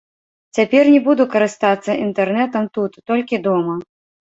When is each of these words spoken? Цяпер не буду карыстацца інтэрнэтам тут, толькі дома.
Цяпер 0.57 0.83
не 0.93 1.01
буду 1.09 1.23
карыстацца 1.37 1.91
інтэрнэтам 2.09 2.63
тут, 2.77 2.91
толькі 3.15 3.45
дома. 3.51 3.83